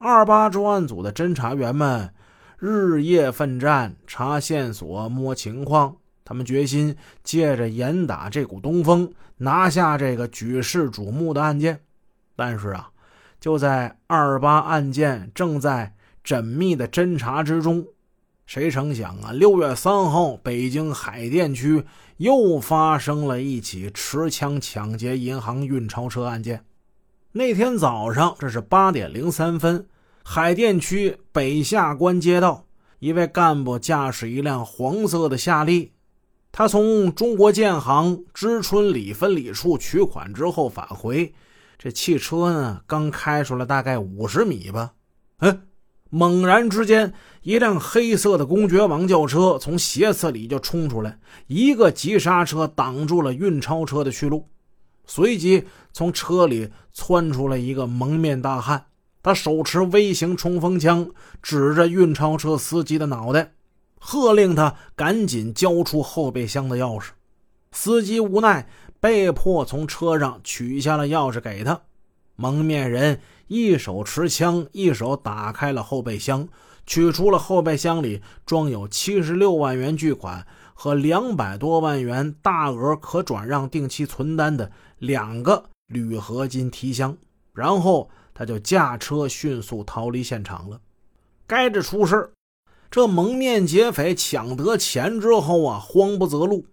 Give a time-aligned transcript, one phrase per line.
[0.00, 2.14] 二八专案组的侦查员们
[2.56, 5.96] 日夜奋战，查线索、摸情况。
[6.24, 11.80] 他们决心借着严打这股东风，拿下这个举世瞩目的案件。
[12.36, 12.90] 但是啊，
[13.40, 17.84] 就在二八案件正在缜密的侦查之中，
[18.46, 21.84] 谁成想啊，六月三号，北京海淀区
[22.18, 26.64] 又发生了一起持枪抢劫银行运钞车案件。
[27.38, 29.86] 那天早上，这是八点零三分，
[30.24, 32.64] 海淀区北下关街道，
[32.98, 35.92] 一位干部驾驶一辆黄色的夏利。
[36.50, 41.32] 他从中国建行知春里分理处取款之后返回，
[41.78, 44.94] 这汽车呢刚开出了大概五十米吧，
[45.38, 45.62] 嗯，
[46.10, 54.48] 猛然之间，一辆黑色的公爵王轿车从斜刺里就冲出来，一个急刹车挡住了运钞车的去路，
[55.06, 55.64] 随即
[55.98, 58.86] 从车里窜出了一个蒙面大汉，
[59.20, 61.10] 他手持微型冲锋枪，
[61.42, 63.54] 指着运钞车司机的脑袋。
[63.98, 67.08] 喝令他赶紧交出后备箱的钥匙，
[67.72, 68.68] 司机无奈
[69.00, 71.80] 被迫从车上取下了钥匙给他。
[72.36, 76.46] 蒙面人一手持枪，一手打开了后备箱，
[76.86, 87.16] 取出了后备箱里装有七十六万元巨款和两百多万元大额可转让定期存单的两个铝合金提箱，
[87.52, 90.80] 然后他就驾车迅速逃离现场了。
[91.46, 92.30] 该着出事
[92.90, 96.66] 这蒙面劫匪抢得钱之后啊，慌不择路，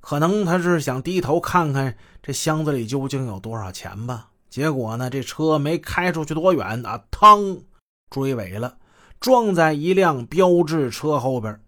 [0.00, 4.30] 可能他是想低头看看这箱子里究竟有多少钱吧。
[4.48, 7.62] 结果呢，这车没开出去多远啊，嘡，
[8.08, 8.78] 追尾了，
[9.18, 11.60] 撞在一辆标致车后边。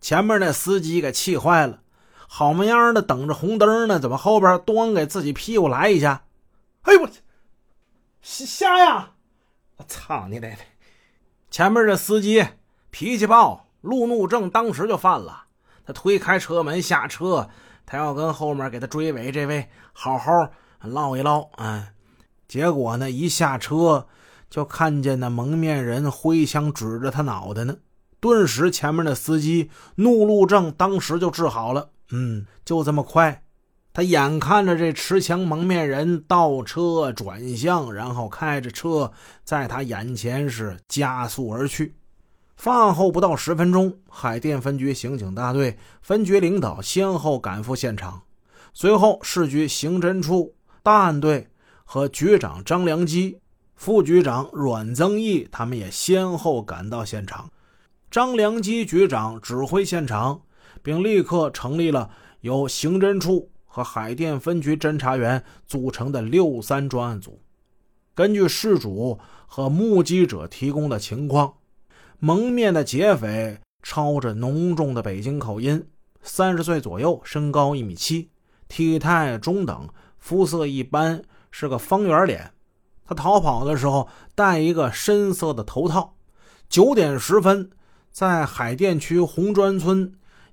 [0.00, 1.81] 前面那司机给气坏了，
[2.34, 6.22] 好么样的等着红灯呢，怎么后边咣给自己屁股来一下？
[6.80, 7.08] 哎呦我，
[8.22, 9.10] 瞎呀！
[9.76, 10.58] 我操你奶奶！
[11.50, 12.42] 前面这司机。
[12.90, 15.44] 脾气暴，路怒症当时就犯了。
[15.84, 17.50] 他推开车门下车，
[17.84, 20.32] 他要跟后面给他追尾这位好好
[20.80, 21.50] 唠一唠。
[21.58, 21.88] 嗯，
[22.48, 24.06] 结果呢，一下车
[24.48, 27.76] 就看见那蒙面人挥枪指着他脑袋呢。
[28.20, 31.90] 顿时，前面的司机怒路症当时就治好了。
[32.12, 33.42] 嗯，就这么快，
[33.92, 39.10] 他眼看着这持枪蒙面人倒车转向，然后开着车
[39.42, 41.96] 在他眼前是加速而去。
[42.54, 48.22] 饭后不到十分钟，海淀分局刑警大队分局领导先后赶赴现场，
[48.72, 51.48] 随后市局刑侦处大案队
[51.84, 53.40] 和局长张良基、
[53.74, 57.50] 副局长阮增义他们也先后赶到现场。
[58.10, 60.42] 张良基局长指挥现场，
[60.82, 62.10] 并立刻成立了
[62.40, 67.40] 由刑侦处和海淀分局侦查员组成的六三专案组。
[68.14, 71.54] 根据事主和目击者提供的情况。
[72.24, 75.84] 蒙面的劫匪操着浓重的北京口音，
[76.22, 78.30] 三十岁左右，身高一米七，
[78.68, 79.88] 体态中等，
[80.18, 82.52] 肤色一般，是个方圆脸。
[83.04, 86.14] 他逃跑的时候戴一个深色的头套。
[86.68, 87.70] 九点十分，
[88.12, 90.12] 在海淀区红砖村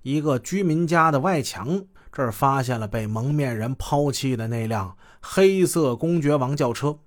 [0.09, 6.97] 一个居民家的外墙这儿发现了被蒙面人抛弃的那辆黑色公爵王轿车，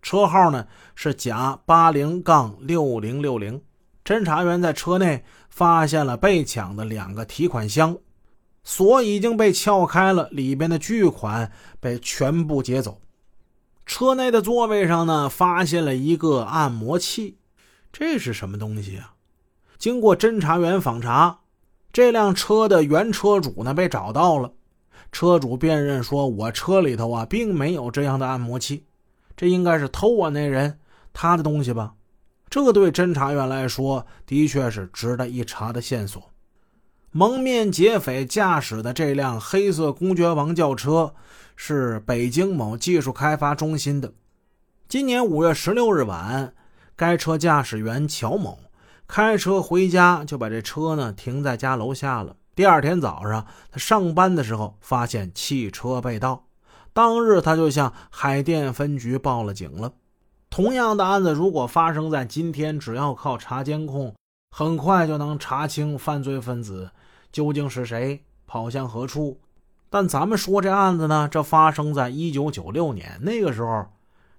[0.00, 3.60] 车号呢是甲八零杠六零六零。
[4.02, 7.98] 侦查员在车内发现了被抢的两个提款箱，
[8.64, 13.02] 锁已经被撬开了，里边的巨款被全部劫走。
[13.84, 17.36] 车内的座位上呢，发现了一个按摩器，
[17.92, 19.14] 这是什么东西啊？
[19.76, 21.40] 经过侦查员访查，
[21.98, 24.52] 这辆车的原车主呢被找到了，
[25.10, 28.84] 车主辨认说：“我车里头啊并没有这样的按摩器，
[29.36, 30.78] 这应该是偷我那人
[31.12, 31.94] 他的东西吧。”
[32.48, 36.22] 这对侦查员来说，的确是值得一查的线索。
[37.10, 41.12] 蒙面劫匪驾驶的这辆黑色公爵王轿车，
[41.56, 44.12] 是北京某技术开发中心的。
[44.88, 46.54] 今年五月十六日晚，
[46.94, 48.56] 该车驾驶员乔某
[49.08, 52.36] 开车回家，就把这车呢停在家楼下了。
[52.54, 56.44] 第二天早上，他上班的时候发现汽车被盗，
[56.92, 59.94] 当日他就向海淀分局报了警了。
[60.50, 64.14] 同样的案子，如果发生在今天，只要靠查监控，
[64.50, 66.90] 很快就能查清犯罪分子
[67.32, 69.40] 究竟是谁，跑向何处。
[69.88, 73.86] 但咱们说这案子呢，这发生在一九九六年，那个时候，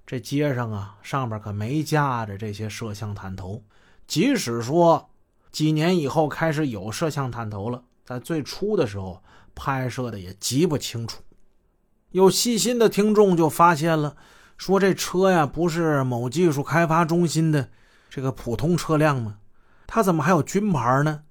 [0.05, 3.63] 这街上啊，上面可没架着这些摄像探头。
[4.09, 5.11] 即使说
[5.51, 9.21] 几年以后开始有摄像探头了，在最初的时候
[9.53, 11.21] 拍摄的也极不清楚。
[12.09, 14.17] 有细心的听众就发现了。
[14.57, 17.69] 说这车呀不是某技术开发中心的
[18.09, 19.37] 这个普通车辆吗？
[19.85, 21.21] 它怎么还有军牌呢？